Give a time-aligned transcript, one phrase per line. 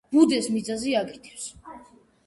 [0.13, 1.47] ბუდეს მიწაზე აკეთებს.